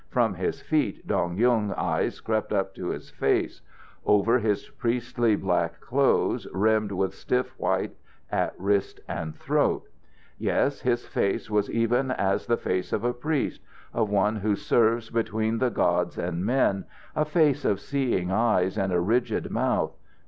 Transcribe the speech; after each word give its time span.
From 0.09 0.33
his 0.33 0.61
feet 0.61 1.05
Dong 1.05 1.37
Yung's 1.37 1.73
eyes 1.73 2.21
crept 2.21 2.51
up 2.51 2.73
to 2.73 2.87
his 2.87 3.11
face, 3.11 3.61
over 4.03 4.39
his 4.39 4.67
priestly 4.67 5.35
black 5.35 5.79
clothes, 5.79 6.47
rimmed 6.51 6.91
with 6.91 7.13
stiff 7.13 7.51
white 7.59 7.93
at 8.31 8.55
wrist 8.59 8.99
and 9.07 9.35
throat. 9.35 9.83
Yes, 10.39 10.81
his 10.81 11.05
face 11.05 11.51
was 11.51 11.69
even 11.69 12.09
as 12.09 12.47
the 12.47 12.57
face 12.57 12.91
of 12.91 13.03
a 13.03 13.13
priest, 13.13 13.61
of 13.93 14.09
one 14.09 14.37
who 14.37 14.55
serves 14.55 15.11
between 15.11 15.59
the 15.59 15.69
gods 15.69 16.17
and 16.17 16.43
men, 16.43 16.85
a 17.15 17.23
face 17.23 17.63
of 17.63 17.79
seeing 17.79 18.31
eyes 18.31 18.79
and 18.79 18.91
a 18.91 18.99
rigid 18.99 19.51
mouth. 19.51 19.95